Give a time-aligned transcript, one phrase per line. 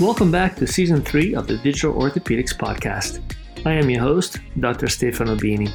[0.00, 3.20] Welcome back to season three of the Digital Orthopedics Podcast.
[3.64, 4.88] I am your host, Dr.
[4.88, 5.68] Stefano Bini.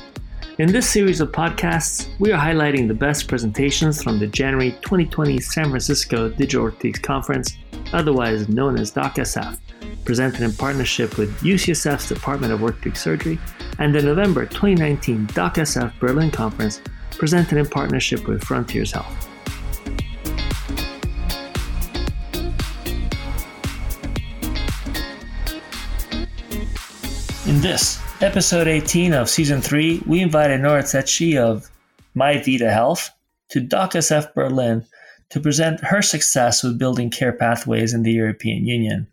[0.57, 5.39] In this series of podcasts, we are highlighting the best presentations from the January 2020
[5.39, 7.55] San Francisco Digital Orthopedics Conference,
[7.93, 9.57] otherwise known as DocSF,
[10.03, 13.39] presented in partnership with UCSF's Department of Orthopedic Surgery,
[13.79, 19.28] and the November 2019 DocSF Berlin Conference, presented in partnership with Frontiers Health.
[27.59, 31.69] In this, episode 18 of season 3, we invited Nora of
[32.15, 33.09] MyVita Health
[33.49, 34.85] to DocSF Berlin
[35.29, 39.07] to present her success with building care pathways in the European Union.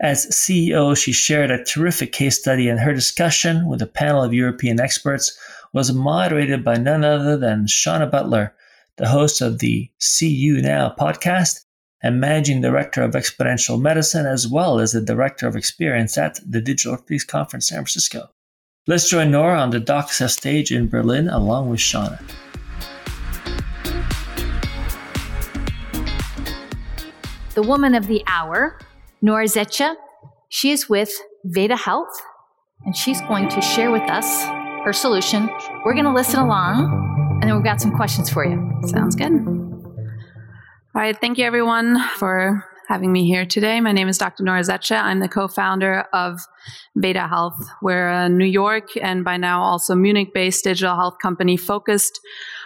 [0.00, 4.32] As CEO, she shared a terrific case study, and her discussion with a panel of
[4.32, 5.38] European experts
[5.74, 8.54] was moderated by none other than Shawna Butler,
[8.96, 11.65] the host of the See You Now podcast
[12.06, 16.60] and managing director of exponential medicine, as well as the director of experience at the
[16.60, 18.30] Digital Orthopedics Conference San Francisco.
[18.86, 22.22] Let's join Nora on the DocSF stage in Berlin along with Shawna.
[27.54, 28.78] The woman of the hour,
[29.20, 29.96] Nora Zetsche,
[30.48, 31.10] she is with
[31.42, 32.22] Veta Health,
[32.84, 34.44] and she's going to share with us
[34.84, 35.48] her solution.
[35.84, 38.70] We're going to listen along, and then we've got some questions for you.
[38.86, 39.55] Sounds good.
[40.96, 43.82] All right, thank you everyone for having me here today.
[43.82, 44.42] My name is Dr.
[44.44, 44.98] Nora Zetsche.
[44.98, 46.40] I'm the co-founder of
[46.96, 47.68] Veta Health.
[47.82, 52.18] We're a New York and by now also Munich-based digital health company focused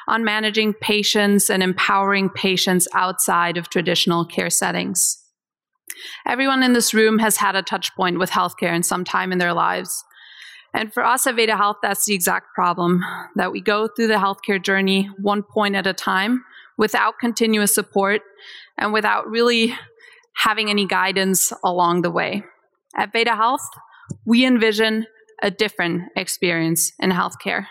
[0.07, 5.21] on managing patients and empowering patients outside of traditional care settings.
[6.25, 9.39] Everyone in this room has had a touch point with healthcare in some time in
[9.39, 10.05] their lives.
[10.73, 14.15] And for us at Veta Health, that's the exact problem that we go through the
[14.15, 16.45] healthcare journey one point at a time
[16.81, 18.23] without continuous support
[18.79, 19.75] and without really
[20.35, 22.43] having any guidance along the way.
[22.97, 23.69] At Veta Health,
[24.25, 25.07] we envision
[25.43, 27.67] a different experience in healthcare.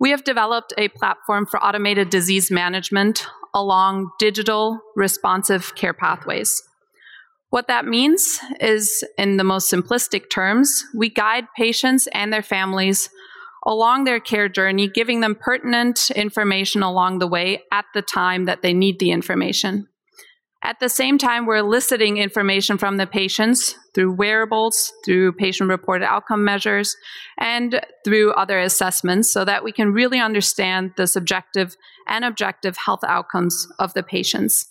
[0.00, 6.62] We have developed a platform for automated disease management along digital responsive care pathways.
[7.50, 13.10] What that means is, in the most simplistic terms, we guide patients and their families
[13.66, 18.62] along their care journey, giving them pertinent information along the way at the time that
[18.62, 19.86] they need the information.
[20.62, 26.04] At the same time, we're eliciting information from the patients through wearables, through patient reported
[26.04, 26.94] outcome measures,
[27.38, 33.00] and through other assessments so that we can really understand the subjective and objective health
[33.06, 34.66] outcomes of the patients.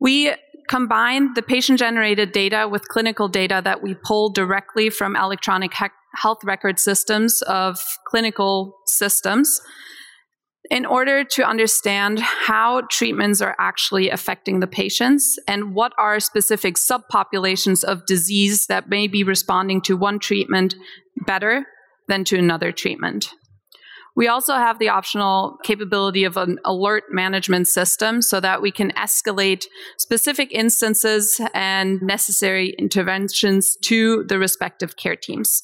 [0.00, 0.34] We
[0.68, 5.74] combine the patient generated data with clinical data that we pull directly from electronic
[6.14, 9.60] health record systems of clinical systems
[10.70, 16.76] in order to understand how treatments are actually affecting the patients and what are specific
[16.76, 20.74] subpopulations of disease that may be responding to one treatment
[21.26, 21.64] better
[22.06, 23.32] than to another treatment.
[24.14, 28.90] We also have the optional capability of an alert management system so that we can
[28.92, 29.66] escalate
[29.96, 35.62] specific instances and necessary interventions to the respective care teams.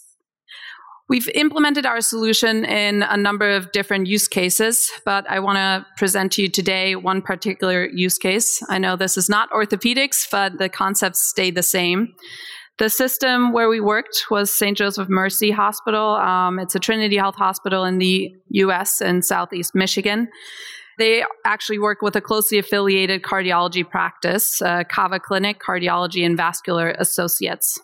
[1.07, 5.87] We've implemented our solution in a number of different use cases, but I want to
[5.99, 8.63] present to you today one particular use case.
[8.71, 12.15] I know this is not orthopedics, but the concepts stay the same.
[12.79, 14.77] The system where we worked was St.
[14.77, 16.15] Joseph Mercy Hospital.
[16.15, 20.29] Um, it's a Trinity Health hospital in the US in Southeast Michigan.
[20.99, 26.95] They actually work with a closely affiliated cardiology practice, uh, Cava Clinic Cardiology and Vascular
[26.99, 27.79] Associates.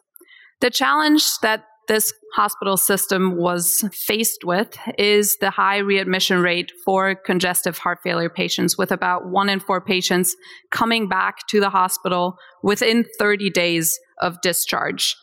[0.61, 7.15] The challenge that this hospital system was faced with is the high readmission rate for
[7.15, 10.37] congestive heart failure patients, with about one in four patients
[10.71, 15.17] coming back to the hospital within 30 days of discharge.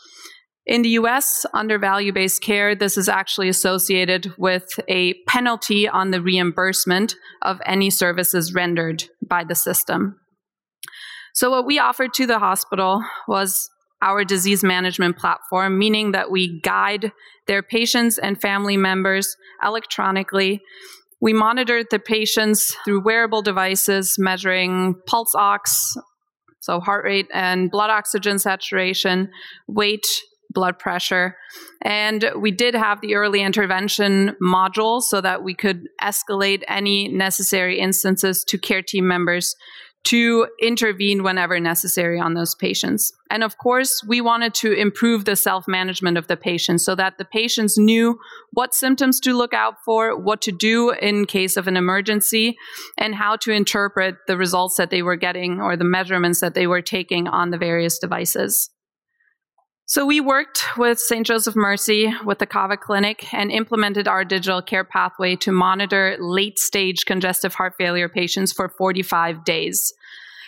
[0.66, 6.12] In the US, under value based care, this is actually associated with a penalty on
[6.12, 10.20] the reimbursement of any services rendered by the system.
[11.34, 13.70] So, what we offered to the hospital was
[14.02, 17.12] our disease management platform, meaning that we guide
[17.48, 20.62] their patients and family members electronically.
[21.20, 25.96] We monitor the patients through wearable devices measuring pulse ox,
[26.60, 29.30] so heart rate and blood oxygen saturation,
[29.68, 30.06] weight,
[30.52, 31.36] blood pressure.
[31.82, 37.80] And we did have the early intervention module so that we could escalate any necessary
[37.80, 39.56] instances to care team members
[40.08, 43.12] to intervene whenever necessary on those patients.
[43.30, 47.18] And of course, we wanted to improve the self management of the patient so that
[47.18, 48.18] the patients knew
[48.52, 52.56] what symptoms to look out for, what to do in case of an emergency,
[52.98, 56.68] and how to interpret the results that they were getting or the measurements that they
[56.68, 58.70] were taking on the various devices.
[59.90, 61.26] So we worked with St.
[61.26, 66.60] Joseph Mercy with the Cava Clinic and implemented our digital care pathway to monitor late
[66.60, 69.94] stage congestive heart failure patients for 45 days.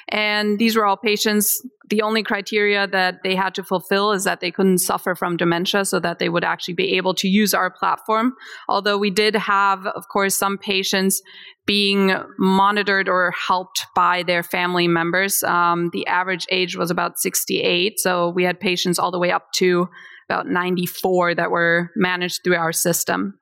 [0.10, 1.66] And these were all patients.
[1.90, 5.86] The only criteria that they had to fulfill is that they couldn't suffer from dementia
[5.86, 8.34] so that they would actually be able to use our platform.
[8.68, 11.22] Although we did have, of course, some patients
[11.66, 15.44] being monitored or helped by their family members.
[15.44, 18.00] Um, the average age was about 68.
[18.00, 19.88] So we had patients all the way up to
[20.30, 23.39] about 94 that were managed through our system.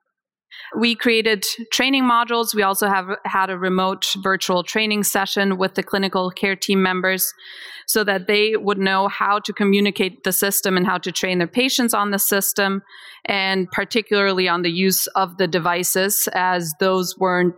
[0.75, 2.53] We created training modules.
[2.53, 7.33] We also have had a remote virtual training session with the clinical care team members
[7.85, 11.47] so that they would know how to communicate the system and how to train their
[11.47, 12.83] patients on the system,
[13.25, 17.55] and particularly on the use of the devices, as those weren't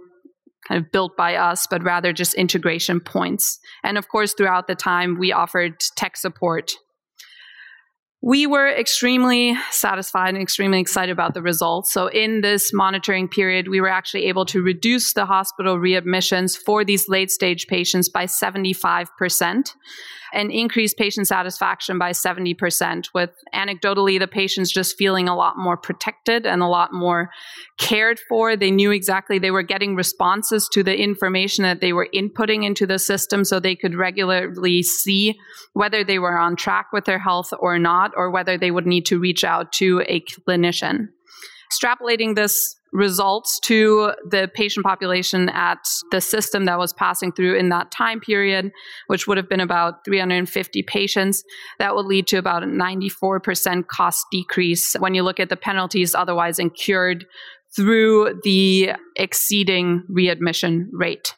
[0.67, 3.59] kind of built by us, but rather just integration points.
[3.83, 6.73] And of course, throughout the time, we offered tech support
[8.21, 11.91] we were extremely satisfied and extremely excited about the results.
[11.91, 16.83] So, in this monitoring period, we were actually able to reduce the hospital readmissions for
[16.83, 19.73] these late stage patients by 75%
[20.33, 25.77] and increase patient satisfaction by 70%, with anecdotally the patients just feeling a lot more
[25.77, 27.29] protected and a lot more
[27.77, 28.55] cared for.
[28.55, 32.85] They knew exactly they were getting responses to the information that they were inputting into
[32.85, 35.35] the system so they could regularly see
[35.73, 39.05] whether they were on track with their health or not, or whether they would need
[39.07, 41.07] to reach out to a clinician.
[41.71, 45.79] Extrapolating this results to the patient population at
[46.11, 48.71] the system that was passing through in that time period,
[49.07, 51.43] which would have been about 350 patients,
[51.77, 56.15] that would lead to about a 94% cost decrease when you look at the penalties
[56.15, 57.25] otherwise incurred
[57.75, 61.35] through the exceeding readmission rate.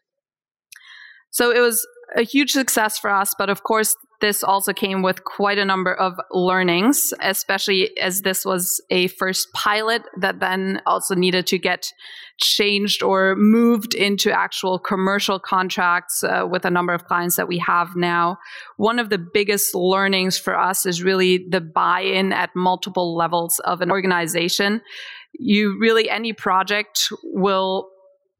[1.31, 5.23] So it was a huge success for us, but of course, this also came with
[5.23, 11.15] quite a number of learnings, especially as this was a first pilot that then also
[11.15, 11.91] needed to get
[12.39, 17.57] changed or moved into actual commercial contracts uh, with a number of clients that we
[17.57, 18.37] have now.
[18.77, 23.59] One of the biggest learnings for us is really the buy in at multiple levels
[23.59, 24.81] of an organization.
[25.33, 27.89] You really, any project will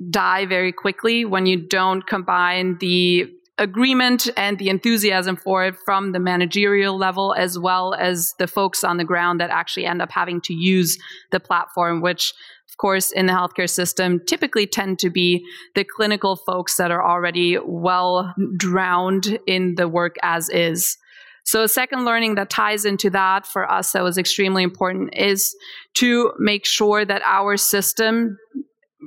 [0.10, 3.32] die very quickly when you don't combine the
[3.62, 8.84] agreement and the enthusiasm for it from the managerial level as well as the folks
[8.84, 10.98] on the ground that actually end up having to use
[11.32, 12.34] the platform which
[12.68, 17.08] of course in the healthcare system typically tend to be the clinical folks that are
[17.08, 20.98] already well drowned in the work as is.
[21.44, 25.56] So, a second learning that ties into that for us that was extremely important is
[25.96, 28.38] to make sure that our system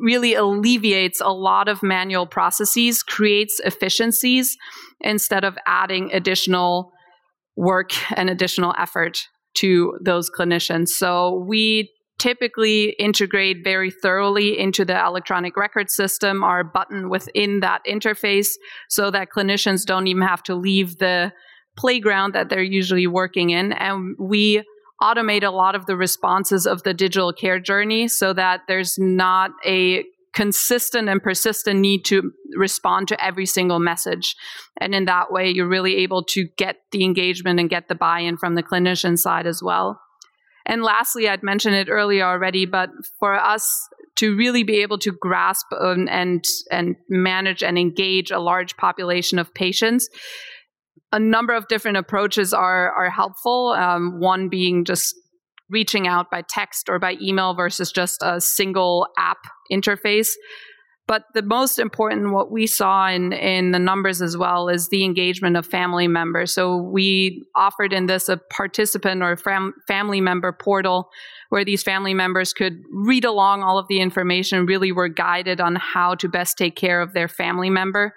[0.01, 4.57] really alleviates a lot of manual processes, creates efficiencies
[5.01, 6.93] instead of adding additional
[7.57, 10.89] work and additional effort to those clinicians.
[10.89, 17.83] So we typically integrate very thoroughly into the electronic record system our button within that
[17.89, 18.51] interface
[18.89, 21.33] so that clinicians don't even have to leave the
[21.77, 24.63] playground that they're usually working in and we
[25.05, 29.51] automate a lot of the responses of the digital care journey so that there's not
[29.67, 34.35] a consistent and persistent need to respond to every single message.
[34.81, 38.21] And in that way, you're really able to get the engagement and get the buy
[38.21, 40.01] in from the clinician side as well.
[40.67, 45.13] And lastly, I'd mentioned it earlier already, but for us to really be able to
[45.13, 50.09] grasp and, and, and manage and engage a large population of patients,
[51.15, 53.69] a number of different approaches are are helpful.
[53.79, 55.15] Um, one being just
[55.71, 59.39] reaching out by text or by email versus just a single app
[59.73, 60.31] interface.
[61.07, 65.05] But the most important, what we saw in, in the numbers as well, is the
[65.05, 66.53] engagement of family members.
[66.53, 71.11] So we offered in this a participant or fam- family member portal
[71.51, 75.77] where these family members could read along all of the information, really were guided on
[75.77, 78.15] how to best take care of their family member.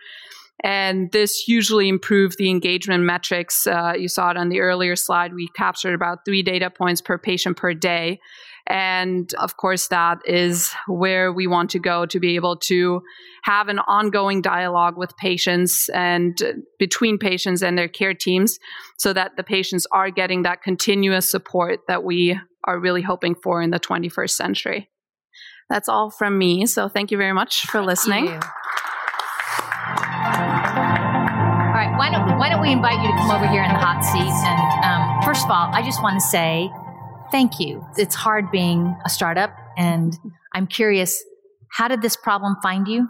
[0.63, 3.67] And this usually improved the engagement metrics.
[3.67, 5.33] Uh, you saw it on the earlier slide.
[5.33, 8.19] We captured about three data points per patient per day.
[8.65, 13.01] And of course, that is where we want to go to be able to
[13.43, 18.59] have an ongoing dialogue with patients and between patients and their care teams
[18.97, 23.61] so that the patients are getting that continuous support that we are really hoping for
[23.61, 24.89] in the 21st century.
[25.69, 26.65] That's all from me.
[26.65, 28.41] So thank you very much for listening.
[32.36, 34.19] Why don't we invite you to come over here in the hot seat?
[34.19, 36.69] And um, first of all, I just want to say
[37.31, 37.86] thank you.
[37.98, 40.17] It's hard being a startup, and
[40.53, 41.24] I'm curious,
[41.69, 43.10] how did this problem find you?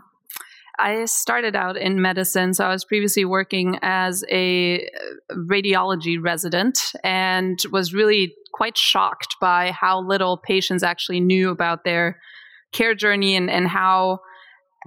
[0.80, 2.54] I started out in medicine.
[2.54, 4.88] So I was previously working as a
[5.32, 12.20] radiology resident and was really quite shocked by how little patients actually knew about their
[12.74, 14.20] care journey and, and how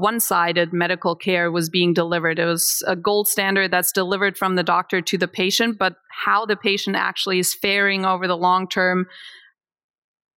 [0.00, 2.38] one sided medical care was being delivered.
[2.38, 6.46] It was a gold standard that's delivered from the doctor to the patient, but how
[6.46, 9.06] the patient actually is faring over the long term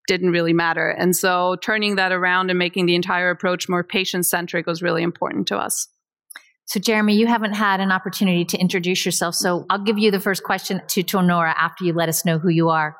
[0.07, 0.89] didn't really matter.
[0.89, 5.01] And so turning that around and making the entire approach more patient centric was really
[5.01, 5.87] important to us.
[6.65, 9.35] So, Jeremy, you haven't had an opportunity to introduce yourself.
[9.35, 12.39] So, I'll give you the first question to, to Nora after you let us know
[12.39, 12.95] who you are.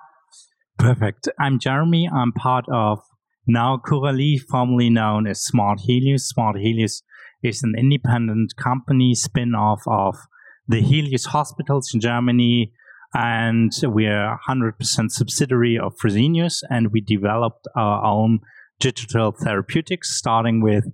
[0.77, 1.29] Perfect.
[1.39, 2.09] I'm Jeremy.
[2.13, 2.99] I'm part of
[3.47, 6.27] now Curalie, formerly known as Smart Helios.
[6.27, 7.01] Smart Helios
[7.41, 10.15] is an independent company spin off of
[10.67, 12.71] the Helios hospitals in Germany,
[13.13, 18.39] and we're 100% subsidiary of Fresenius, and we developed our own
[18.79, 20.85] digital therapeutics, starting with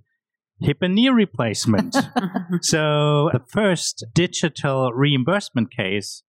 [0.60, 1.94] hip and knee replacement.
[2.62, 6.22] so the first digital reimbursement case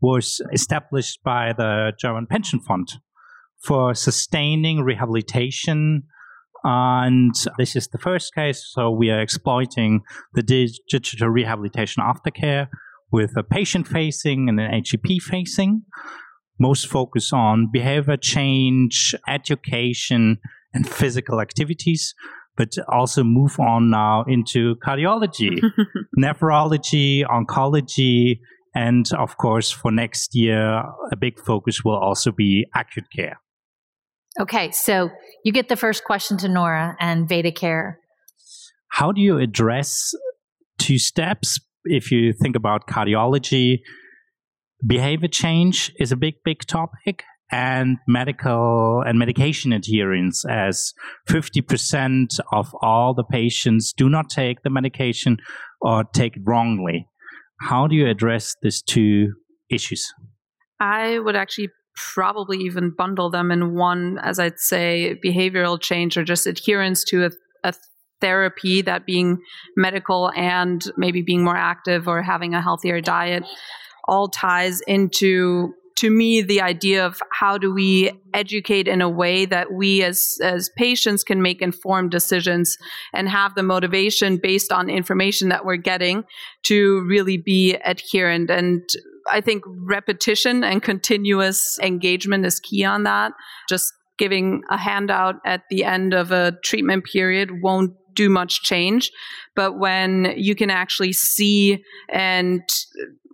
[0.00, 2.94] was established by the German Pension Fund
[3.64, 6.04] for sustaining rehabilitation.
[6.64, 8.64] And this is the first case.
[8.72, 10.02] So we are exploiting
[10.34, 12.68] the digital rehabilitation aftercare
[13.10, 15.82] with a patient facing and an HCP facing.
[16.58, 20.38] Most focus on behavior change, education,
[20.72, 22.14] and physical activities,
[22.56, 25.60] but also move on now into cardiology,
[26.18, 28.38] nephrology, oncology,
[28.74, 33.38] and of course, for next year, a big focus will also be acute care.
[34.40, 35.10] Okay, so
[35.44, 37.98] you get the first question to Nora and Veta Care.
[38.88, 40.14] How do you address
[40.78, 43.80] two steps if you think about cardiology,
[44.86, 50.94] behavior change is a big, big topic, and medical and medication adherence, as
[51.28, 55.36] 50% of all the patients do not take the medication
[55.80, 57.06] or take it wrongly.
[57.60, 59.34] How do you address these two
[59.70, 60.12] issues?
[60.80, 66.24] I would actually probably even bundle them in one, as I'd say, behavioral change or
[66.24, 67.30] just adherence to a,
[67.64, 67.74] a
[68.20, 69.42] therapy, that being
[69.76, 73.44] medical and maybe being more active or having a healthier diet,
[74.08, 79.44] all ties into to me the idea of how do we educate in a way
[79.44, 82.76] that we as as patients can make informed decisions
[83.12, 86.24] and have the motivation based on information that we're getting
[86.62, 88.88] to really be adherent and
[89.30, 93.32] I think repetition and continuous engagement is key on that.
[93.68, 99.10] Just giving a handout at the end of a treatment period won't do much change.
[99.54, 102.62] But when you can actually see and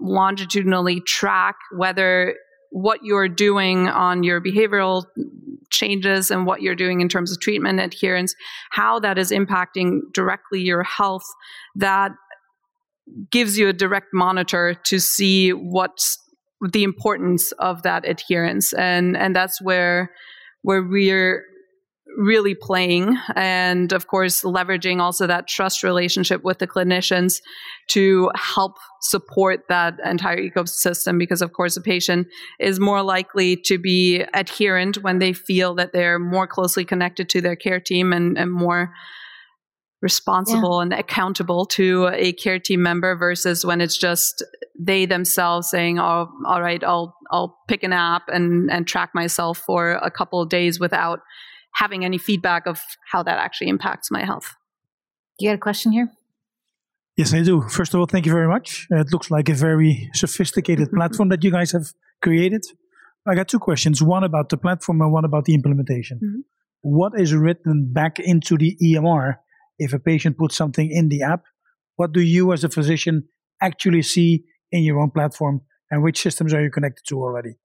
[0.01, 2.35] longitudinally track whether
[2.71, 5.05] what you're doing on your behavioral
[5.71, 8.35] changes and what you're doing in terms of treatment adherence,
[8.71, 11.25] how that is impacting directly your health,
[11.75, 12.13] that
[13.31, 16.19] gives you a direct monitor to see what's
[16.73, 18.73] the importance of that adherence.
[18.73, 20.13] And, and that's where,
[20.63, 21.45] where we're
[22.17, 27.41] really playing and of course leveraging also that trust relationship with the clinicians
[27.87, 32.27] to help support that entire ecosystem because of course a patient
[32.59, 37.41] is more likely to be adherent when they feel that they're more closely connected to
[37.41, 38.93] their care team and, and more
[40.01, 40.83] responsible yeah.
[40.83, 44.45] and accountable to a care team member versus when it's just
[44.79, 49.59] they themselves saying oh all right i'll i'll pick an app and and track myself
[49.59, 51.19] for a couple of days without
[51.79, 54.55] having any feedback of how that actually impacts my health.
[55.39, 56.09] You got a question here?
[57.17, 57.63] Yes, I do.
[57.63, 58.87] First of all, thank you very much.
[58.91, 61.87] It looks like a very sophisticated platform that you guys have
[62.23, 62.65] created.
[63.27, 66.19] I got two questions one about the platform and one about the implementation.
[66.19, 66.41] Mm-hmm.
[66.83, 69.35] What is written back into the EMR
[69.79, 71.45] if a patient puts something in the app?
[71.97, 73.29] What do you, as a physician,
[73.61, 75.63] actually see in your own platform?
[75.91, 77.57] And which systems are you connected to already?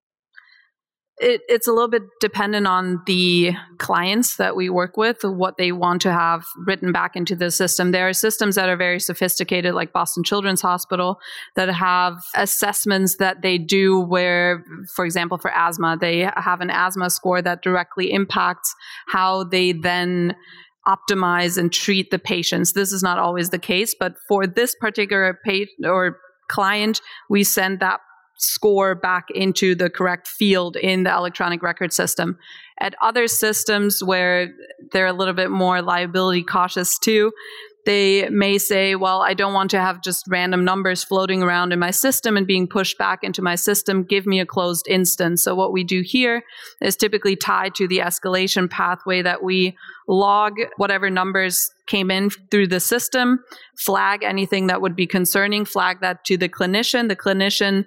[1.23, 5.71] it, it's a little bit dependent on the clients that we work with, what they
[5.71, 7.91] want to have written back into the system.
[7.91, 11.19] There are systems that are very sophisticated, like Boston Children's Hospital,
[11.55, 14.63] that have assessments that they do where,
[14.95, 18.73] for example, for asthma, they have an asthma score that directly impacts
[19.07, 20.35] how they then
[20.87, 22.73] optimize and treat the patients.
[22.73, 26.17] This is not always the case, but for this particular patient or
[26.49, 27.99] client, we send that
[28.37, 32.37] score back into the correct field in the electronic record system.
[32.79, 34.53] At other systems where
[34.91, 37.31] they're a little bit more liability cautious too,
[37.85, 41.79] they may say, well, I don't want to have just random numbers floating around in
[41.79, 44.03] my system and being pushed back into my system.
[44.03, 45.43] Give me a closed instance.
[45.43, 46.43] So what we do here
[46.81, 52.67] is typically tied to the escalation pathway that we log whatever numbers came in through
[52.67, 53.39] the system,
[53.77, 57.09] flag anything that would be concerning, flag that to the clinician.
[57.09, 57.85] The clinician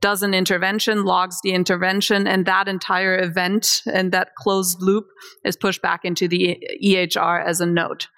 [0.00, 5.06] does an intervention, logs the intervention, and that entire event and that closed loop
[5.44, 8.08] is pushed back into the EHR as a note.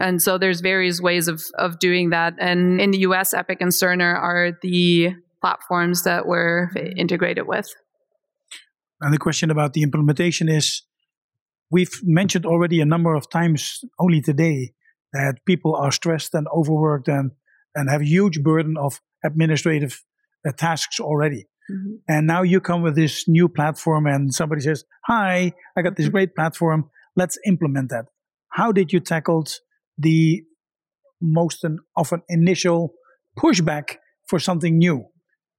[0.00, 2.34] And so there's various ways of, of doing that.
[2.38, 7.68] And in the US, Epic and Cerner are the platforms that we're integrated with.
[9.00, 10.82] And the question about the implementation is
[11.70, 14.72] we've mentioned already a number of times only today
[15.12, 17.32] that people are stressed and overworked and,
[17.74, 20.02] and have a huge burden of administrative
[20.46, 21.46] uh, tasks already.
[21.70, 21.94] Mm-hmm.
[22.08, 26.06] And now you come with this new platform and somebody says, Hi, I got this
[26.06, 26.12] mm-hmm.
[26.12, 26.90] great platform.
[27.16, 28.06] Let's implement that.
[28.50, 29.46] How did you tackle
[30.00, 30.42] the
[31.20, 31.64] most
[31.96, 32.92] often initial
[33.38, 33.96] pushback
[34.28, 35.09] for something new?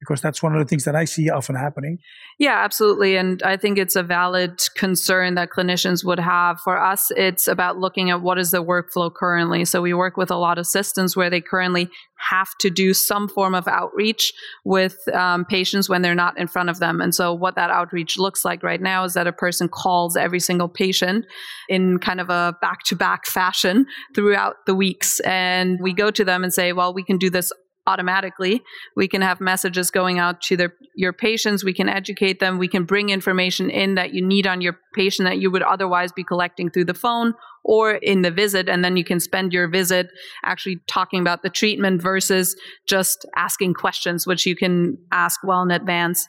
[0.01, 2.00] Because that's one of the things that I see often happening.
[2.39, 3.17] Yeah, absolutely.
[3.17, 6.60] And I think it's a valid concern that clinicians would have.
[6.62, 9.63] For us, it's about looking at what is the workflow currently.
[9.63, 11.88] So we work with a lot of systems where they currently
[12.29, 14.34] have to do some form of outreach
[14.65, 17.00] with um, patients when they're not in front of them.
[17.00, 20.39] And so what that outreach looks like right now is that a person calls every
[20.39, 21.25] single patient
[21.70, 25.20] in kind of a back to back fashion throughout the weeks.
[25.22, 27.51] And we go to them and say, well, we can do this
[27.88, 28.61] automatically.
[28.95, 31.63] We can have messages going out to their, your patients.
[31.63, 32.57] We can educate them.
[32.57, 36.11] We can bring information in that you need on your patient that you would otherwise
[36.11, 37.33] be collecting through the phone
[37.63, 38.69] or in the visit.
[38.69, 40.07] And then you can spend your visit
[40.43, 42.55] actually talking about the treatment versus
[42.88, 46.27] just asking questions, which you can ask well in advance.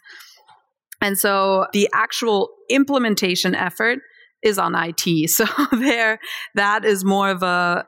[1.00, 3.98] And so the actual implementation effort
[4.42, 5.30] is on IT.
[5.30, 6.18] So there,
[6.54, 7.86] that is more of a,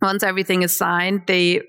[0.00, 1.62] once everything is signed, they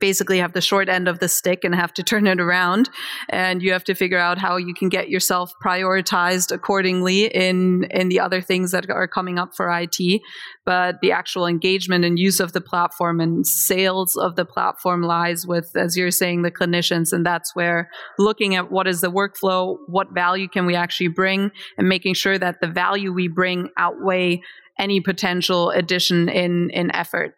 [0.00, 2.90] basically have the short end of the stick and have to turn it around.
[3.28, 8.08] And you have to figure out how you can get yourself prioritized accordingly in in
[8.08, 10.22] the other things that are coming up for IT
[10.68, 15.46] but the actual engagement and use of the platform and sales of the platform lies
[15.46, 17.10] with as you're saying the clinicians.
[17.10, 21.50] And that's where looking at what is the workflow what value can we actually bring
[21.78, 24.42] and making sure that the value we bring outweigh
[24.78, 27.34] any potential addition in in effort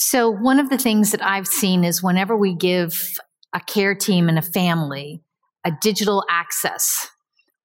[0.00, 3.18] so, one of the things that I've seen is whenever we give
[3.52, 5.24] a care team and a family
[5.66, 7.08] a digital access,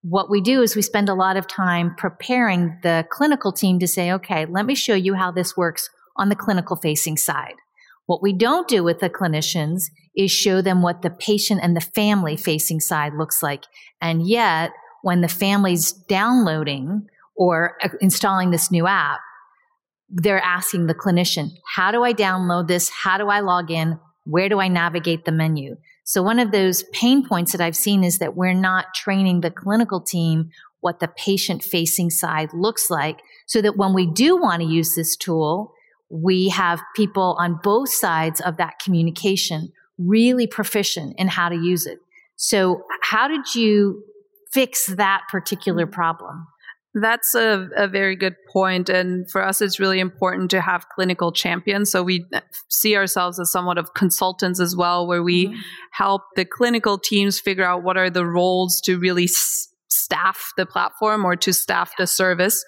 [0.02, 3.88] what we do is we spend a lot of time preparing the clinical team to
[3.88, 7.54] say, okay, let me show you how this works on the clinical facing side.
[8.08, 9.84] What we don't do with the clinicians
[10.18, 13.66] is show them what the patient and the family facing side looks like.
[14.02, 14.72] And yet,
[15.04, 19.20] when the family's downloading or uh, installing this new app,
[20.14, 22.90] they're asking the clinician, how do I download this?
[22.90, 24.00] How do I log in?
[24.26, 25.76] Where do I navigate the menu?
[26.04, 29.52] So one of those pain points that I've seen is that we're not training the
[29.52, 34.62] clinical team what the patient facing side looks like so that when we do want
[34.62, 35.74] to use this tool,
[36.10, 41.86] we have people on both sides of that communication really proficient in how to use
[41.86, 42.00] it.
[42.36, 44.04] So how did you
[44.52, 45.94] fix that particular mm-hmm.
[45.94, 46.48] problem?
[46.96, 48.88] That's a, a very good point.
[48.88, 51.92] And for us, it's really important to have clinical champions.
[51.92, 52.26] So we
[52.70, 55.60] see ourselves as somewhat of consultants as well, where we mm-hmm.
[55.92, 60.68] help the clinical teams figure out what are the roles to really s- staff the
[60.68, 62.64] platform or to staff the service.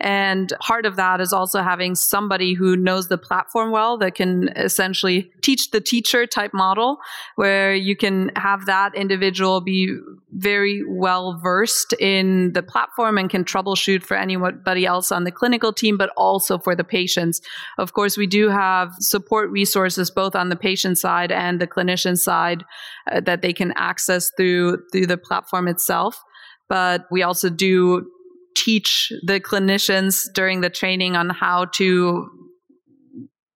[0.00, 4.48] And part of that is also having somebody who knows the platform well that can
[4.56, 6.98] essentially teach the teacher type model
[7.36, 9.94] where you can have that individual be
[10.32, 15.72] very well versed in the platform and can troubleshoot for anybody else on the clinical
[15.72, 17.42] team, but also for the patients.
[17.76, 22.16] Of course, we do have support resources both on the patient side and the clinician
[22.16, 22.64] side
[23.10, 26.22] uh, that they can access through through the platform itself.
[26.68, 28.08] But we also do
[28.56, 32.28] teach the clinicians during the training on how to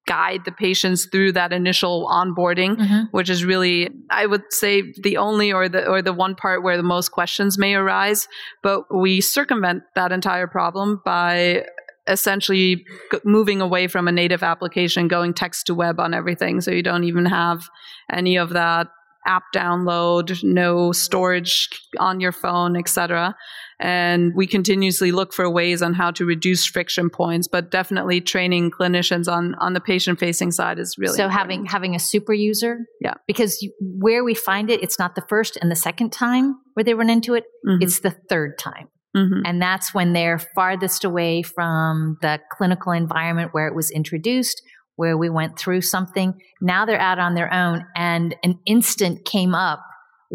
[0.07, 3.05] guide the patients through that initial onboarding mm-hmm.
[3.11, 6.77] which is really i would say the only or the or the one part where
[6.77, 8.29] the most questions may arise.
[8.63, 11.65] But we circumvent that entire problem by
[12.07, 12.85] essentially
[13.25, 16.61] moving away from a native application going text to web on everything.
[16.61, 17.69] So you don't even have
[18.13, 18.89] any of that
[19.27, 23.35] app download no storage on your phone etc
[23.81, 28.71] and we continuously look for ways on how to reduce friction points but definitely training
[28.71, 31.39] clinicians on on the patient facing side is really so important.
[31.39, 35.25] having having a super user yeah because you, where we find it it's not the
[35.29, 37.83] first and the second time where they run into it mm-hmm.
[37.83, 39.43] it's the third time Mm-hmm.
[39.45, 44.61] And that's when they're farthest away from the clinical environment where it was introduced,
[44.97, 46.35] where we went through something.
[46.61, 49.81] Now they're out on their own, and an instant came up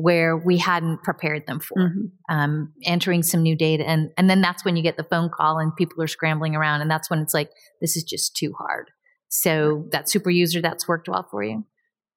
[0.01, 2.33] where we hadn't prepared them for, mm-hmm.
[2.33, 3.83] um, entering some new data.
[3.85, 6.79] And, and then that's when you get the phone call and people are scrambling around.
[6.81, 7.49] And that's when it's like,
[7.81, 8.91] this is just too hard.
[9.27, 11.65] So that super user, that's worked well for you.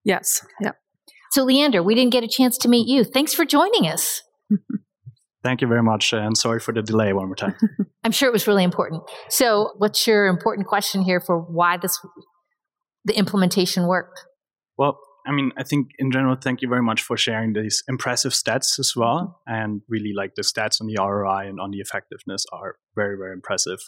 [0.05, 0.47] Yes.
[0.61, 0.77] Yep.
[1.33, 3.05] So, Leander, we didn't get a chance to meet you.
[3.05, 4.23] Thanks for joining us.
[5.42, 7.57] Thank you very much, and sorry for the delay one more time.
[8.05, 9.03] I'm sure it was really important.
[9.29, 11.99] So, what's your important question here for why this
[13.05, 14.25] the implementation worked?
[14.79, 18.32] Well, I mean, I think in general, thank you very much for sharing these impressive
[18.32, 19.40] stats as well.
[19.46, 23.32] And really, like the stats on the ROI and on the effectiveness are very, very
[23.32, 23.78] impressive.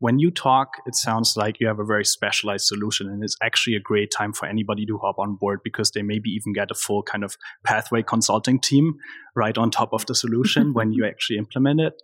[0.00, 3.76] When you talk, it sounds like you have a very specialized solution, and it's actually
[3.76, 6.74] a great time for anybody to hop on board because they maybe even get a
[6.74, 8.94] full kind of pathway consulting team
[9.36, 11.94] right on top of the solution when you actually implement it.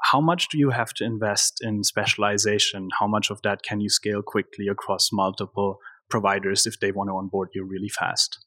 [0.00, 2.88] How much do you have to invest in specialization?
[3.00, 7.14] How much of that can you scale quickly across multiple providers if they want to
[7.14, 8.38] onboard you really fast?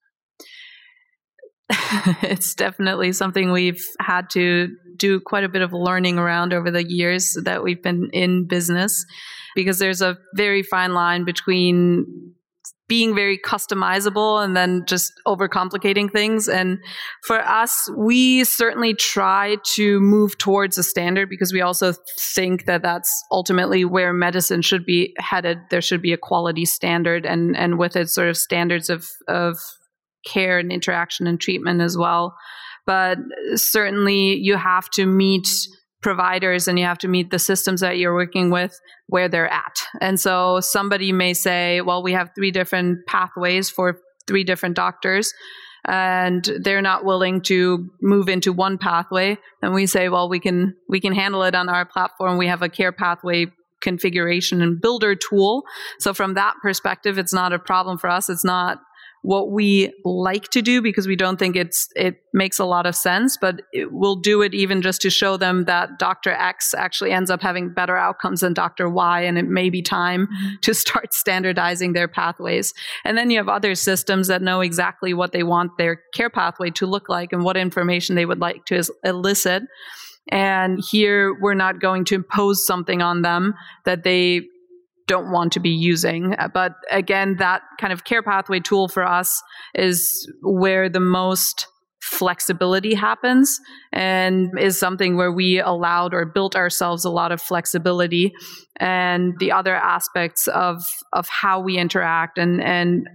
[2.21, 6.84] it's definitely something we've had to do quite a bit of learning around over the
[6.84, 9.06] years that we've been in business
[9.56, 12.34] because there's a very fine line between
[12.91, 16.49] being very customizable and then just overcomplicating things.
[16.49, 16.77] And
[17.23, 22.82] for us, we certainly try to move towards a standard because we also think that
[22.82, 25.60] that's ultimately where medicine should be headed.
[25.69, 29.58] There should be a quality standard and, and with it sort of standards of, of
[30.25, 32.36] care and interaction and treatment as well.
[32.86, 33.19] But
[33.56, 35.47] certainly you have to meet
[36.01, 38.77] providers and you have to meet the systems that you're working with
[39.12, 39.76] where they're at.
[40.00, 45.34] And so somebody may say, well, we have three different pathways for three different doctors
[45.86, 49.38] and they're not willing to move into one pathway.
[49.62, 52.38] And we say well we can we can handle it on our platform.
[52.38, 53.47] We have a care pathway
[53.82, 55.63] configuration and builder tool.
[56.00, 58.30] So from that perspective it's not a problem for us.
[58.30, 58.80] It's not
[59.23, 62.95] what we like to do because we don't think it's it makes a lot of
[62.95, 67.12] sense but it, we'll do it even just to show them that dr x actually
[67.12, 70.55] ends up having better outcomes than dr y and it may be time mm-hmm.
[70.62, 72.73] to start standardizing their pathways
[73.05, 76.71] and then you have other systems that know exactly what they want their care pathway
[76.71, 79.63] to look like and what information they would like to elicit
[80.29, 83.53] and here we're not going to impose something on them
[83.86, 84.41] that they
[85.12, 86.34] don't want to be using.
[86.39, 89.43] Uh, but again, that kind of care pathway tool for us
[89.76, 91.67] is where the most
[92.02, 93.60] flexibility happens
[93.91, 98.32] and is something where we allowed or built ourselves a lot of flexibility
[98.78, 100.82] and the other aspects of
[101.13, 103.08] of how we interact and and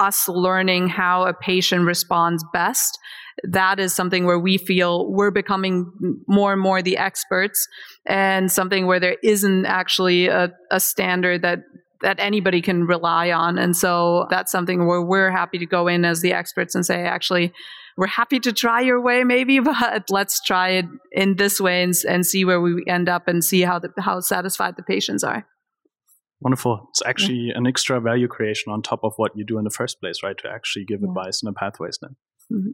[0.00, 2.98] us learning how a patient responds best
[3.44, 5.90] that is something where we feel we're becoming
[6.26, 7.66] more and more the experts
[8.06, 11.60] and something where there isn't actually a, a standard that
[12.00, 13.58] that anybody can rely on.
[13.58, 17.02] And so that's something where we're happy to go in as the experts and say,
[17.02, 17.52] actually,
[17.96, 21.92] we're happy to try your way, maybe, but let's try it in this way and,
[22.08, 25.44] and see where we end up and see how the, how satisfied the patients are.
[26.40, 26.86] Wonderful.
[26.90, 27.58] It's actually yeah.
[27.58, 30.38] an extra value creation on top of what you do in the first place, right?
[30.38, 31.08] To actually give yeah.
[31.08, 32.16] advice in the pathways then.
[32.52, 32.70] Mm-hmm.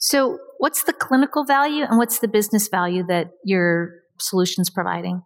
[0.00, 5.22] So, what's the clinical value and what's the business value that your solution's providing?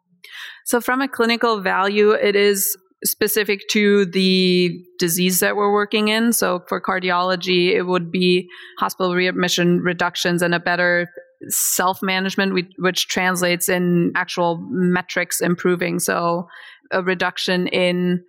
[0.66, 6.32] So, from a clinical value, it is specific to the disease that we're working in.
[6.32, 8.48] So, for cardiology, it would be
[8.80, 11.08] hospital readmission reductions and a better
[11.48, 16.00] self management, which translates in actual metrics improving.
[16.00, 16.48] So,
[16.90, 18.24] a reduction in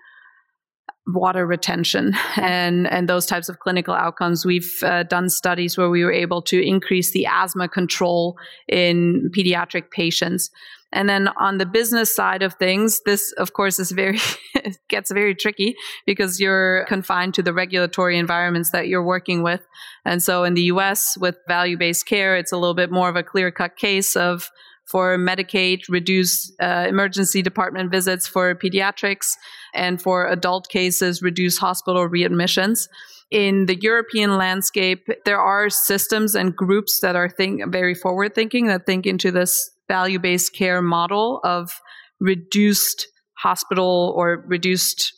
[1.07, 4.45] water retention and and those types of clinical outcomes.
[4.45, 8.37] We've uh, done studies where we were able to increase the asthma control
[8.67, 10.49] in pediatric patients.
[10.93, 14.19] And then on the business side of things this of course is very
[14.89, 19.61] gets very tricky because you're confined to the regulatory environments that you're working with.
[20.05, 23.15] And so in the US with value based care it's a little bit more of
[23.15, 24.49] a clear cut case of
[24.85, 29.31] for Medicaid, reduce uh, emergency department visits for pediatrics,
[29.73, 32.87] and for adult cases, reduce hospital readmissions.
[33.31, 38.67] In the European landscape, there are systems and groups that are think very forward thinking
[38.67, 41.71] that think into this value based care model of
[42.19, 45.13] reduced hospital or reduced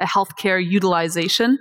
[0.00, 1.58] healthcare utilization.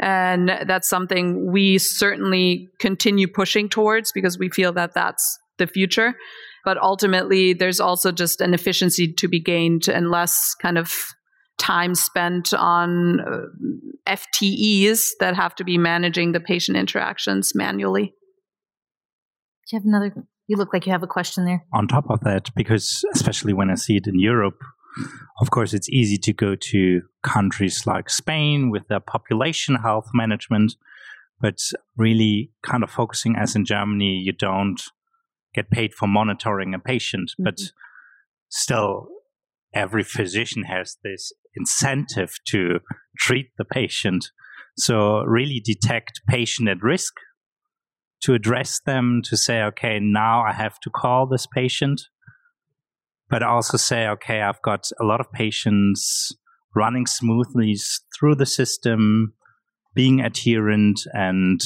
[0.00, 6.14] And that's something we certainly continue pushing towards because we feel that that's the future.
[6.64, 10.92] But ultimately, there's also just an efficiency to be gained and less kind of
[11.58, 13.46] time spent on uh,
[14.06, 18.14] FTEs that have to be managing the patient interactions manually.
[19.66, 20.14] Do you have another
[20.46, 21.64] You look like you have a question there.
[21.72, 24.60] On top of that, because especially when I see it in Europe,
[25.40, 30.74] of course, it's easy to go to countries like Spain with their population health management,
[31.40, 31.58] but
[31.96, 34.80] really kind of focusing as in Germany, you don't
[35.54, 37.44] get paid for monitoring a patient, mm-hmm.
[37.44, 37.58] but
[38.48, 39.08] still
[39.74, 42.80] every physician has this incentive to
[43.18, 44.30] treat the patient.
[44.76, 47.14] So really detect patient at risk
[48.22, 52.02] to address them, to say, okay, now I have to call this patient,
[53.28, 56.34] but also say, okay, I've got a lot of patients
[56.74, 57.76] running smoothly
[58.18, 59.34] through the system,
[59.94, 61.60] being adherent and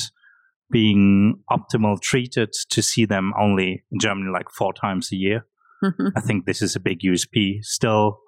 [0.70, 5.46] being optimal treated to see them only in Germany like four times a year.
[5.82, 6.08] Mm-hmm.
[6.16, 7.62] I think this is a big USP.
[7.62, 8.18] Still,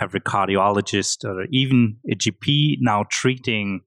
[0.00, 3.80] every cardiologist or even a GP now treating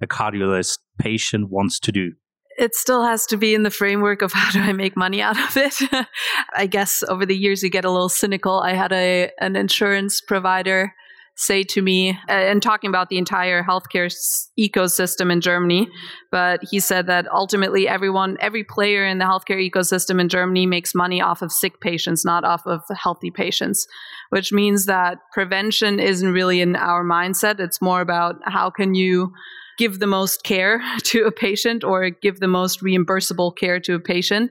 [0.00, 2.12] a cardiologist patient wants to do
[2.58, 5.38] it still has to be in the framework of how do I make money out
[5.38, 6.06] of it.
[6.56, 8.60] I guess over the years you get a little cynical.
[8.60, 10.94] I had a an insurance provider
[11.36, 14.12] say to me uh, and talking about the entire healthcare
[14.58, 15.88] ecosystem in Germany,
[16.30, 20.94] but he said that ultimately everyone every player in the healthcare ecosystem in Germany makes
[20.94, 23.86] money off of sick patients, not off of healthy patients,
[24.30, 27.60] which means that prevention isn't really in our mindset.
[27.60, 29.32] It's more about how can you
[29.78, 34.00] give the most care to a patient or give the most reimbursable care to a
[34.00, 34.50] patient.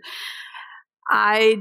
[1.09, 1.57] I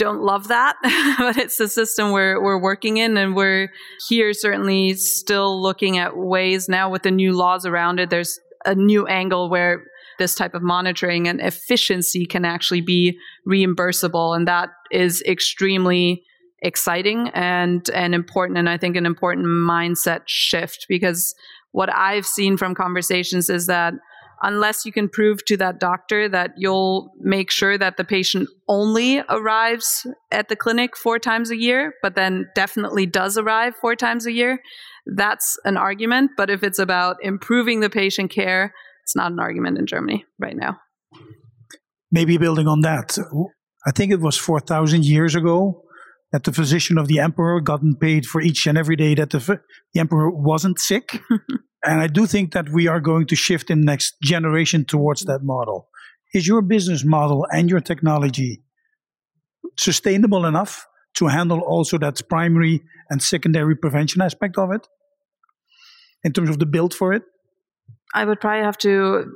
[0.00, 0.76] don't love that,
[1.18, 3.18] but it's the system we're, we're working in.
[3.18, 3.70] And we're
[4.08, 8.08] here certainly still looking at ways now with the new laws around it.
[8.08, 9.84] There's a new angle where
[10.18, 14.34] this type of monitoring and efficiency can actually be reimbursable.
[14.34, 16.22] And that is extremely
[16.62, 18.58] exciting and, and important.
[18.58, 21.34] And I think an important mindset shift because
[21.72, 23.92] what I've seen from conversations is that
[24.42, 29.22] unless you can prove to that doctor that you'll make sure that the patient only
[29.28, 34.26] arrives at the clinic four times a year, but then definitely does arrive four times
[34.26, 34.60] a year,
[35.06, 36.32] that's an argument.
[36.36, 38.72] But if it's about improving the patient care,
[39.04, 40.78] it's not an argument in Germany right now.
[42.10, 43.18] Maybe building on that,
[43.86, 45.82] I think it was 4,000 years ago
[46.32, 49.60] that the physician of the emperor gotten paid for each and every day that the,
[49.92, 51.20] the emperor wasn't sick.
[51.84, 55.42] and I do think that we are going to shift in next generation towards that
[55.42, 55.88] model.
[56.34, 58.62] Is your business model and your technology
[59.78, 64.86] sustainable enough to handle also that primary and secondary prevention aspect of it
[66.22, 67.22] in terms of the build for it?
[68.14, 69.32] I would probably have to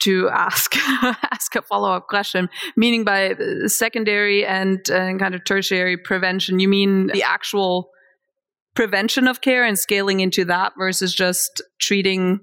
[0.00, 0.76] to ask
[1.32, 2.48] ask a follow up question.
[2.76, 3.34] Meaning by
[3.66, 7.90] secondary and, and kind of tertiary prevention, you mean the actual
[8.74, 12.40] prevention of care and scaling into that versus just treating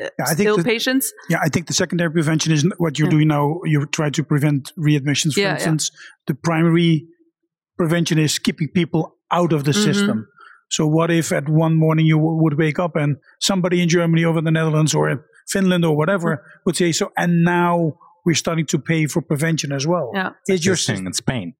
[0.00, 1.12] uh, yeah, I think ill the, patients?
[1.28, 3.10] Yeah, I think the secondary prevention is what you're yeah.
[3.10, 3.60] doing now.
[3.64, 5.90] You try to prevent readmissions, for yeah, instance.
[6.26, 7.06] The primary
[7.76, 9.92] prevention is keeping people out of the mm-hmm.
[9.92, 10.28] system.
[10.70, 14.40] So, what if at one morning you would wake up and somebody in Germany or
[14.40, 16.60] the Netherlands or Finland or whatever mm-hmm.
[16.64, 17.92] would say so, and now
[18.24, 20.10] we're starting to pay for prevention as well.
[20.14, 21.54] Yeah, is your thing in Spain?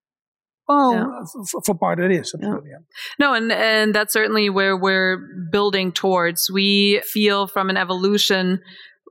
[0.69, 1.43] Well, yeah.
[1.51, 2.35] for, for, part it is.
[2.41, 2.57] Yeah.
[2.65, 2.79] yeah.
[3.19, 5.19] No, and and that's certainly where we're
[5.51, 6.51] building towards.
[6.51, 8.61] We feel from an evolution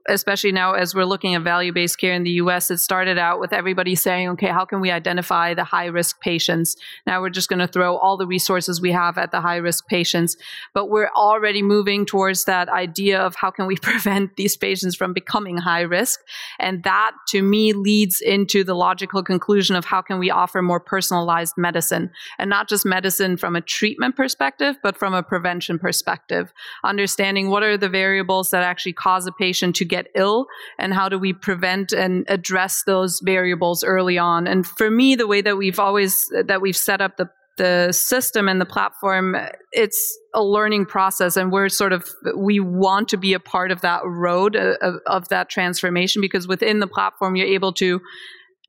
[0.07, 3.39] especially now as we're looking at value based care in the US, it started out
[3.39, 6.75] with everybody saying, okay, how can we identify the high risk patients?
[7.05, 9.87] Now we're just going to throw all the resources we have at the high risk
[9.87, 10.37] patients.
[10.73, 15.13] But we're already moving towards that idea of how can we prevent these patients from
[15.13, 16.19] becoming high risk?
[16.59, 20.79] And that to me leads into the logical conclusion of how can we offer more
[20.79, 26.53] personalized medicine and not just medicine from a treatment perspective, but from a prevention perspective.
[26.83, 30.47] Understanding what are the variables that actually cause a patient to get ill
[30.79, 34.47] and how do we prevent and address those variables early on.
[34.47, 38.47] And for me the way that we've always that we've set up the the system
[38.47, 39.35] and the platform
[39.73, 43.81] it's a learning process and we're sort of we want to be a part of
[43.81, 47.99] that road uh, of, of that transformation because within the platform you're able to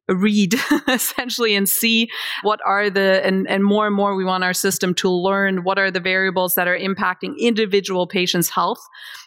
[0.09, 0.55] read
[0.89, 2.09] essentially and see
[2.43, 5.79] what are the and, and more and more we want our system to learn what
[5.79, 8.81] are the variables that are impacting individual patients health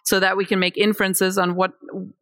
[0.03, 1.71] so that we can make inferences on what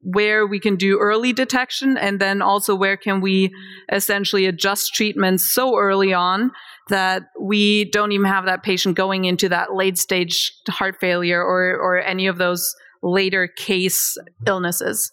[0.01, 3.51] where we can do early detection and then also where can we
[3.91, 6.51] essentially adjust treatments so early on
[6.89, 11.75] that we don't even have that patient going into that late stage heart failure or
[11.75, 15.11] or any of those later case illnesses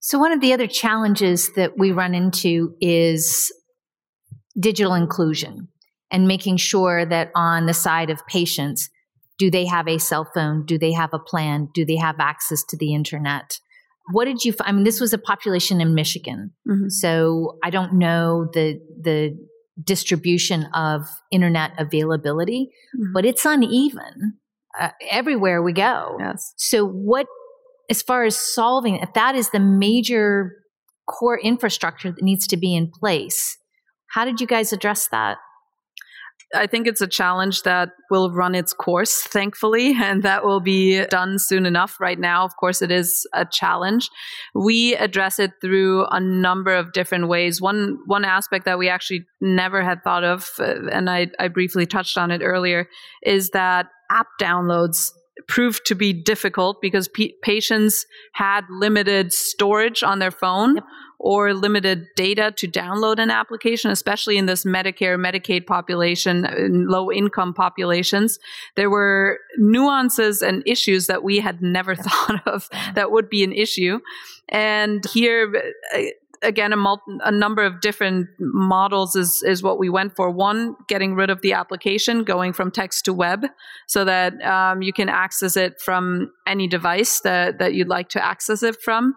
[0.00, 3.52] so, one of the other challenges that we run into is
[4.58, 5.68] digital inclusion
[6.10, 8.90] and making sure that on the side of patients,
[9.38, 10.66] do they have a cell phone?
[10.66, 11.68] Do they have a plan?
[11.72, 13.60] Do they have access to the internet?
[14.12, 14.54] what did you?
[14.60, 16.88] I mean, this was a population in Michigan, mm-hmm.
[16.88, 19.36] so I don't know the the
[19.82, 23.12] distribution of internet availability, mm-hmm.
[23.12, 24.38] but it's uneven
[24.78, 26.16] uh, everywhere we go.
[26.18, 26.52] Yes.
[26.56, 27.26] So what,
[27.90, 30.52] as far as solving, if that is the major
[31.06, 33.58] core infrastructure that needs to be in place,
[34.10, 35.38] how did you guys address that?
[36.52, 41.04] I think it's a challenge that will run its course, thankfully, and that will be
[41.06, 42.00] done soon enough.
[42.00, 44.08] Right now, of course, it is a challenge.
[44.54, 47.60] We address it through a number of different ways.
[47.60, 51.86] One one aspect that we actually never had thought of, uh, and I, I briefly
[51.86, 52.88] touched on it earlier,
[53.22, 55.12] is that app downloads
[55.46, 60.84] proved to be difficult because p- patients had limited storage on their phone yep.
[61.18, 67.54] or limited data to download an application, especially in this Medicare, Medicaid population, low income
[67.54, 68.38] populations.
[68.76, 73.52] There were nuances and issues that we had never thought of that would be an
[73.52, 74.00] issue.
[74.48, 75.52] And here,
[75.94, 76.02] uh,
[76.42, 80.30] again, a, a number of different models is, is what we went for.
[80.30, 83.46] One, getting rid of the application, going from text to web,
[83.86, 88.24] so that um, you can access it from any device that, that you'd like to
[88.24, 89.14] access it from.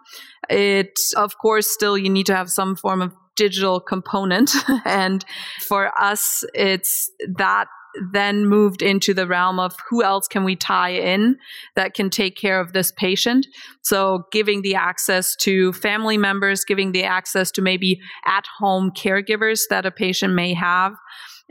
[0.50, 4.52] It, of course, still you need to have some form of digital component.
[4.86, 5.26] and
[5.68, 7.68] for us, it's that
[8.12, 11.38] then moved into the realm of who else can we tie in
[11.76, 13.48] that can take care of this patient.
[13.82, 19.62] So giving the access to family members, giving the access to maybe at home caregivers
[19.70, 20.94] that a patient may have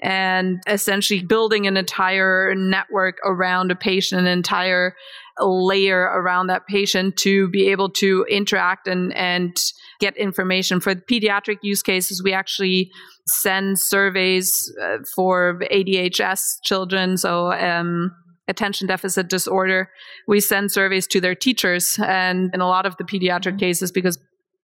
[0.02, 4.96] and essentially building an entire network around a patient, an entire
[5.40, 9.56] layer around that patient to be able to interact and, and
[10.00, 10.80] get information.
[10.80, 12.90] For the pediatric use cases, we actually
[13.26, 18.14] send surveys uh, for ADHS children, so um,
[18.48, 19.90] attention deficit disorder.
[20.26, 23.58] We send surveys to their teachers, and in a lot of the pediatric mm-hmm.
[23.58, 24.18] cases, because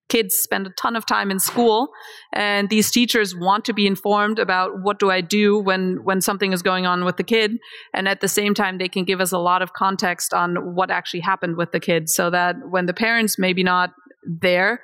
[0.08, 1.88] kids spend a ton of time in school
[2.32, 6.52] and these teachers want to be informed about what do i do when when something
[6.52, 7.58] is going on with the kid
[7.92, 10.90] and at the same time they can give us a lot of context on what
[10.90, 13.90] actually happened with the kid so that when the parents maybe not
[14.24, 14.80] there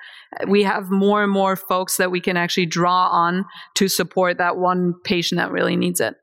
[0.48, 4.56] we have more and more folks that we can actually draw on to support that
[4.56, 6.14] one patient that really needs it.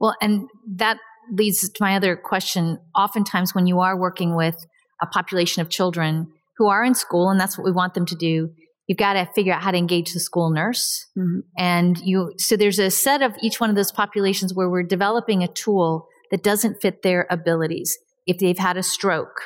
[0.00, 0.98] Well and that
[1.32, 2.78] leads to my other question.
[2.94, 4.66] Oftentimes when you are working with
[5.00, 8.16] a population of children who are in school, and that's what we want them to
[8.16, 8.50] do.
[8.86, 11.06] You've got to figure out how to engage the school nurse.
[11.16, 11.40] Mm-hmm.
[11.56, 15.42] And you, so there's a set of each one of those populations where we're developing
[15.42, 17.96] a tool that doesn't fit their abilities.
[18.26, 19.40] If they've had a stroke,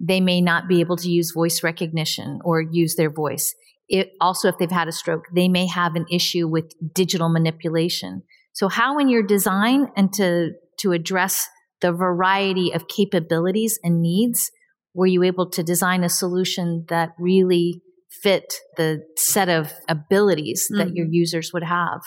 [0.00, 3.54] they may not be able to use voice recognition or use their voice.
[3.88, 8.22] It, also, if they've had a stroke, they may have an issue with digital manipulation.
[8.52, 11.48] So, how in your design and to to address
[11.80, 14.50] the variety of capabilities and needs
[14.94, 17.82] were you able to design a solution that really
[18.22, 20.78] fit the set of abilities mm-hmm.
[20.78, 21.14] that your mm-hmm.
[21.14, 22.00] users would have?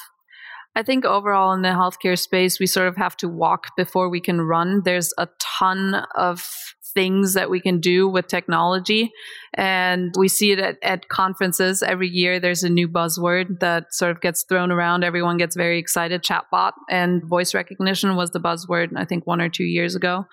[0.75, 4.19] I think overall in the healthcare space, we sort of have to walk before we
[4.19, 4.81] can run.
[4.83, 6.43] There's a ton of
[6.93, 9.11] things that we can do with technology.
[9.55, 12.39] And we see it at, at, conferences every year.
[12.39, 15.03] There's a new buzzword that sort of gets thrown around.
[15.03, 16.23] Everyone gets very excited.
[16.23, 20.25] Chatbot and voice recognition was the buzzword, I think, one or two years ago.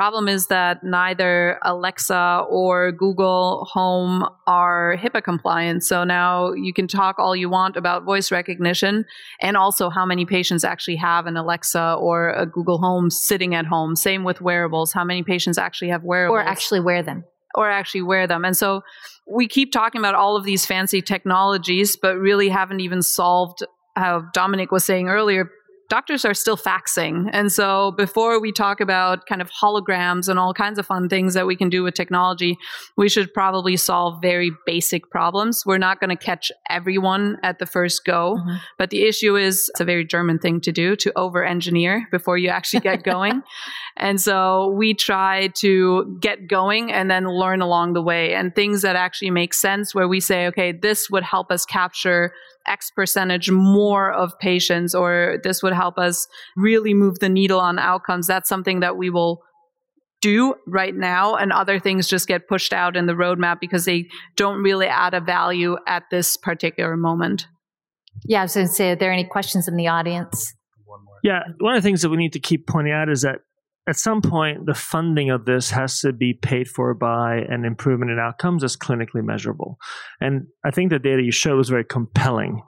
[0.00, 5.84] Problem is that neither Alexa or Google Home are HIPAA compliant.
[5.84, 9.04] So now you can talk all you want about voice recognition
[9.42, 13.66] and also how many patients actually have an Alexa or a Google Home sitting at
[13.66, 13.94] home.
[13.94, 14.90] Same with wearables.
[14.94, 16.34] How many patients actually have wearables?
[16.34, 17.24] Or actually wear them.
[17.54, 18.46] Or actually wear them.
[18.46, 18.80] And so
[19.30, 23.58] we keep talking about all of these fancy technologies, but really haven't even solved
[23.96, 25.50] how Dominic was saying earlier,
[25.90, 27.28] doctors are still faxing.
[27.32, 31.34] And so before we talk about kind of holograms and all kinds of fun things
[31.34, 32.56] that we can do with technology,
[32.96, 35.66] we should probably solve very basic problems.
[35.66, 38.56] We're not going to catch everyone at the first go, mm-hmm.
[38.78, 42.38] but the issue is it's a very German thing to do to over engineer before
[42.38, 43.42] you actually get going.
[43.96, 48.82] and so we try to get going and then learn along the way and things
[48.82, 52.32] that actually make sense where we say, okay, this would help us capture
[52.66, 57.78] X percentage more of patients, or this would help us really move the needle on
[57.78, 58.26] outcomes.
[58.26, 59.40] That's something that we will
[60.20, 64.06] do right now, and other things just get pushed out in the roadmap because they
[64.36, 67.46] don't really add a value at this particular moment.
[68.24, 70.52] Yeah, I was going to say, are there any questions in the audience?
[71.22, 73.38] Yeah, one of the things that we need to keep pointing out is that
[73.86, 78.10] at some point, the funding of this has to be paid for by an improvement
[78.10, 79.78] in outcomes that's clinically measurable.
[80.20, 82.62] And I think the data you showed was very compelling.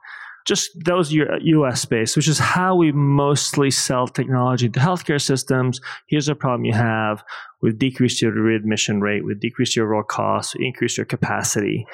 [0.45, 5.81] Just those US based, which is how we mostly sell technology to healthcare systems.
[6.07, 7.25] Here's a problem you have.
[7.61, 11.87] We've decreased your readmission rate, we've decreased your overall cost, we increased your capacity.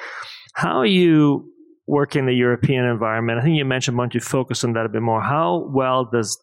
[0.53, 1.51] How you
[1.87, 3.39] work in the European environment?
[3.39, 5.21] I think you mentioned want you focus on that a bit more.
[5.21, 6.41] How well does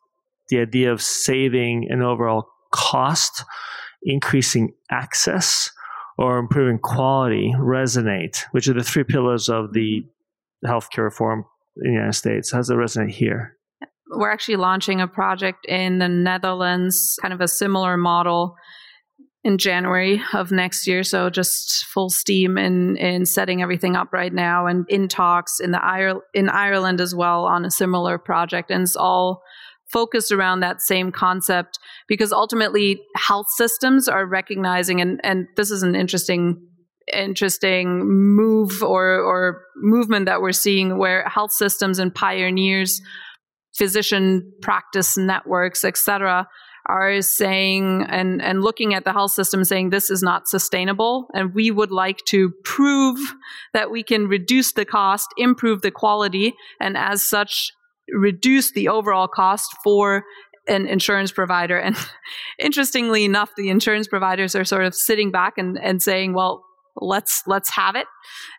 [0.48, 3.44] the idea of saving an overall cost,
[4.02, 5.70] increasing access,
[6.18, 10.04] or improving quality resonate, which are the three pillars of the
[10.64, 11.44] healthcare reform
[11.76, 12.50] the United States.
[12.50, 13.56] How does it resonate here?
[14.10, 18.54] We're actually launching a project in the Netherlands, kind of a similar model
[19.42, 21.02] in January of next year.
[21.02, 25.70] So just full steam in in setting everything up right now, and in talks in
[25.70, 29.42] the in Ireland as well on a similar project, and it's all
[29.92, 35.84] focused around that same concept because ultimately health systems are recognizing and and this is
[35.84, 36.60] an interesting
[37.12, 43.00] interesting move or or movement that we're seeing where health systems and pioneers
[43.76, 46.48] physician practice networks etc
[46.88, 51.54] are saying and and looking at the health system saying this is not sustainable and
[51.54, 53.18] we would like to prove
[53.72, 57.70] that we can reduce the cost improve the quality and as such
[58.12, 60.24] reduce the overall cost for
[60.68, 61.78] an insurance provider.
[61.78, 61.96] And
[62.58, 66.64] interestingly enough, the insurance providers are sort of sitting back and, and saying, well,
[66.96, 68.06] let's let's have it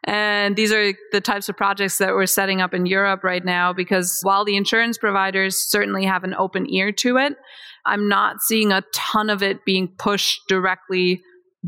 [0.04, 3.74] and these are the types of projects that we're setting up in Europe right now
[3.74, 7.34] because while the insurance providers certainly have an open ear to it
[7.86, 11.22] i'm not seeing a ton of it being pushed directly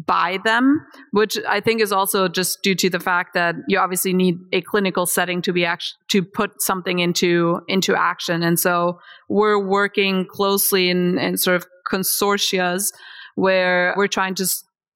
[0.06, 4.14] by them, which I think is also just due to the fact that you obviously
[4.14, 8.44] need a clinical setting to be act- to put something into into action.
[8.44, 9.00] And so
[9.30, 12.94] we're working closely in, in sort of consortias
[13.36, 14.46] where we're trying to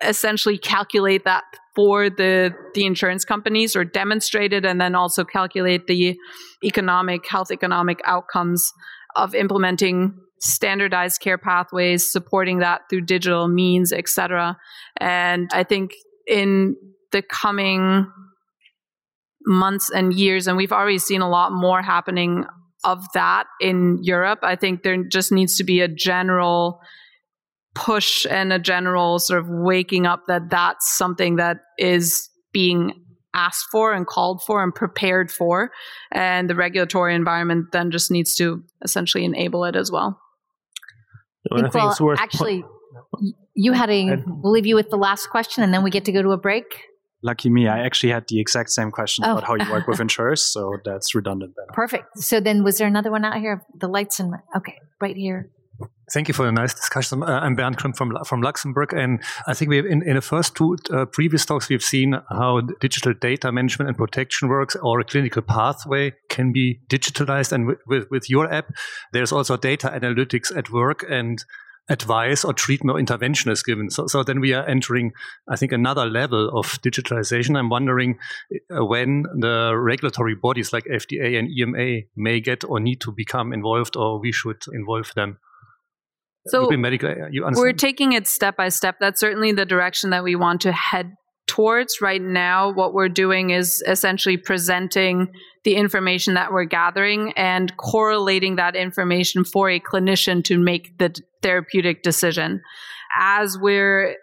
[0.03, 1.43] essentially calculate that
[1.75, 6.15] for the the insurance companies or demonstrate it and then also calculate the
[6.63, 8.71] economic health economic outcomes
[9.15, 14.57] of implementing standardized care pathways, supporting that through digital means, etc.
[14.99, 15.93] And I think
[16.27, 16.75] in
[17.11, 18.11] the coming
[19.45, 22.45] months and years, and we've already seen a lot more happening
[22.83, 24.39] of that in Europe.
[24.43, 26.81] I think there just needs to be a general
[27.75, 32.93] push and a general sort of waking up that that's something that is being
[33.33, 35.71] asked for and called for and prepared for.
[36.11, 40.19] And the regulatory environment then just needs to essentially enable it as well.
[41.51, 42.63] I think, well, worth actually,
[43.53, 44.23] you had a.
[44.25, 46.37] We'll leave you with the last question, and then we get to go to a
[46.37, 46.63] break.
[47.21, 49.33] Lucky me, I actually had the exact same question oh.
[49.33, 51.53] about how you work with insurers, so that's redundant.
[51.57, 51.65] Then.
[51.73, 52.17] Perfect.
[52.19, 53.61] So then, was there another one out here?
[53.77, 55.49] The lights and okay, right here.
[56.11, 57.23] Thank you for the nice discussion.
[57.23, 60.55] Uh, I'm Bernd Krim from from Luxembourg, and I think we in, in the first
[60.55, 65.05] two uh, previous talks we've seen how digital data management and protection works, or a
[65.05, 67.51] clinical pathway can be digitalized.
[67.51, 68.73] And with, with, with your app,
[69.11, 71.43] there's also data analytics at work, and
[71.89, 73.89] advice or treatment or intervention is given.
[73.89, 75.11] So, so then we are entering,
[75.49, 77.57] I think, another level of digitalization.
[77.57, 78.17] I'm wondering
[78.75, 83.51] uh, when the regulatory bodies like FDA and EMA may get or need to become
[83.51, 85.39] involved, or we should involve them.
[86.47, 86.69] So
[87.55, 88.97] we're taking it step by step.
[88.99, 91.13] That's certainly the direction that we want to head
[91.47, 92.71] towards right now.
[92.71, 95.29] What we're doing is essentially presenting
[95.63, 101.15] the information that we're gathering and correlating that information for a clinician to make the
[101.41, 102.61] therapeutic decision.
[103.17, 104.15] As we're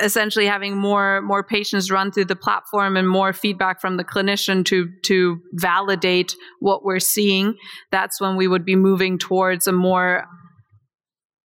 [0.00, 4.64] essentially having more more patients run through the platform and more feedback from the clinician
[4.64, 7.54] to to validate what we're seeing
[7.90, 10.24] that's when we would be moving towards a more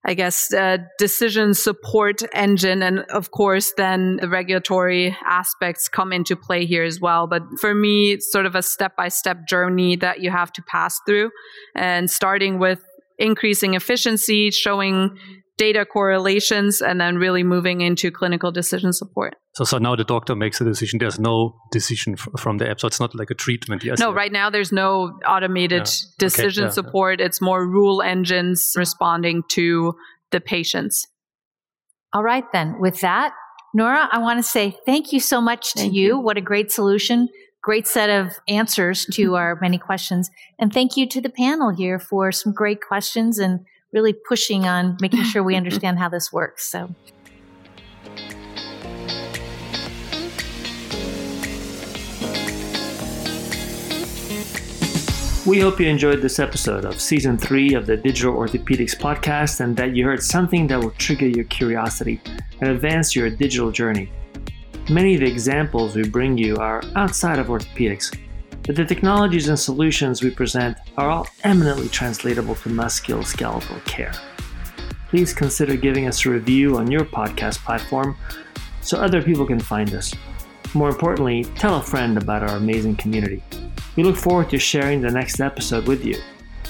[0.10, 2.82] I guess, uh, decision support engine.
[2.82, 7.28] And of course, then the regulatory aspects come into play here as well.
[7.28, 10.62] But for me, it's sort of a step by step journey that you have to
[10.62, 11.32] pass through
[11.76, 12.80] and starting with
[13.20, 15.18] increasing efficiency, showing
[15.58, 19.36] data correlations and then really moving into clinical decision support.
[19.54, 21.00] So, so now the doctor makes a decision.
[21.00, 22.80] There's no decision f- from the app.
[22.80, 23.84] So it's not like a treatment.
[23.84, 24.00] Yes.
[24.00, 26.10] No, right now there's no automated yeah.
[26.20, 26.70] decision okay.
[26.70, 26.74] yeah.
[26.74, 27.20] support.
[27.20, 29.94] It's more rule engines responding to
[30.32, 31.08] the patients.
[32.14, 32.80] All right, then.
[32.80, 33.34] With that,
[33.74, 35.92] Nora, I want to say thank you so much to you.
[35.92, 36.20] you.
[36.20, 37.30] What a great solution.
[37.64, 40.30] Great set of answers to our many questions.
[40.60, 43.62] And thank you to the panel here for some great questions and
[43.94, 46.68] really pushing on making sure we understand how this works.
[46.68, 46.94] So.
[55.48, 59.78] We hope you enjoyed this episode of season three of the Digital Orthopedics podcast and
[59.78, 62.20] that you heard something that will trigger your curiosity
[62.60, 64.12] and advance your digital journey.
[64.90, 68.14] Many of the examples we bring you are outside of orthopedics,
[68.68, 74.12] but the technologies and solutions we present are all eminently translatable to musculoskeletal care.
[75.10, 78.18] Please consider giving us a review on your podcast platform
[78.82, 80.14] so other people can find us.
[80.74, 83.42] More importantly, tell a friend about our amazing community.
[83.96, 86.18] We look forward to sharing the next episode with you.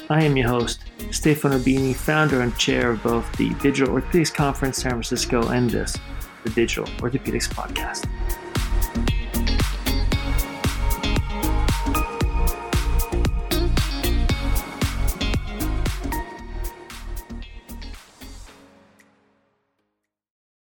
[0.09, 4.77] I am your host, Stefano Bini, founder and chair of both the Digital Orthopedics Conference
[4.77, 5.97] San Francisco and this,
[6.43, 8.07] the Digital Orthopedics Podcast.